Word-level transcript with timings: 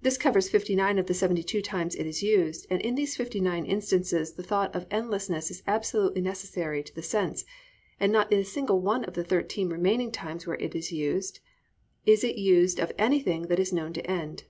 This 0.00 0.16
covers 0.16 0.48
fifty 0.48 0.74
nine 0.74 0.98
of 0.98 1.04
the 1.04 1.12
seventy 1.12 1.42
two 1.42 1.60
times 1.60 1.94
it 1.94 2.06
is 2.06 2.22
used, 2.22 2.66
and 2.70 2.80
in 2.80 2.94
these 2.94 3.14
fifty 3.14 3.42
nine 3.42 3.66
instances 3.66 4.32
the 4.32 4.42
thought 4.42 4.74
of 4.74 4.86
endlessness 4.90 5.50
is 5.50 5.62
absolutely 5.66 6.22
necessary 6.22 6.82
to 6.82 6.94
the 6.94 7.02
sense, 7.02 7.44
and 8.00 8.08
in 8.08 8.12
not 8.14 8.32
a 8.32 8.42
single 8.42 8.80
one 8.80 9.04
of 9.04 9.12
the 9.12 9.22
thirteen 9.22 9.68
remaining 9.68 10.10
times 10.12 10.46
where 10.46 10.56
it 10.56 10.74
is 10.74 10.92
used 10.92 11.40
is 12.06 12.24
it 12.24 12.36
used 12.38 12.80
of 12.80 12.92
anything 12.96 13.48
that 13.48 13.60
is 13.60 13.70
known 13.70 13.92
to 13.92 14.10
end. 14.10 14.44